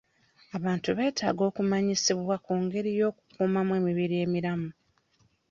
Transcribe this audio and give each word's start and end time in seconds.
Abantu 0.57 0.89
beetaaga 0.97 1.41
okumanyisibwa 1.49 2.35
ku 2.45 2.53
ngeri 2.63 2.91
y'okukuumamu 2.99 3.71
emibiri 3.79 4.15
emiramu. 4.25 4.69